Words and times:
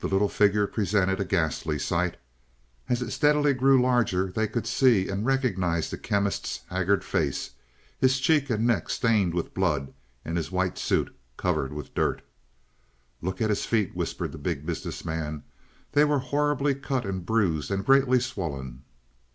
The 0.00 0.08
little 0.08 0.28
figure 0.28 0.66
presented 0.66 1.18
a 1.18 1.24
ghastly 1.24 1.78
sight. 1.78 2.18
As 2.86 3.00
it 3.00 3.12
steadily 3.12 3.54
grew 3.54 3.80
larger 3.80 4.30
they 4.30 4.46
could 4.46 4.66
see 4.66 5.08
and 5.08 5.24
recognize 5.24 5.90
the 5.90 5.96
Chemist's 5.96 6.60
haggard 6.68 7.02
face, 7.02 7.48
his 7.98 8.20
cheek 8.20 8.50
and 8.50 8.66
neck 8.66 8.90
stained 8.90 9.32
with 9.32 9.54
blood, 9.54 9.94
and 10.22 10.36
his 10.36 10.52
white 10.52 10.76
suit 10.76 11.16
covered 11.38 11.72
with 11.72 11.94
dirt. 11.94 12.20
"Look 13.22 13.40
at 13.40 13.48
his 13.48 13.64
feet," 13.64 13.96
whispered 13.96 14.32
the 14.32 14.36
Big 14.36 14.66
Business 14.66 15.02
Man. 15.02 15.44
They 15.92 16.04
were 16.04 16.18
horribly 16.18 16.74
cut 16.74 17.06
and 17.06 17.24
bruised 17.24 17.70
and 17.70 17.86
greatly 17.86 18.20
swollen. 18.20 18.82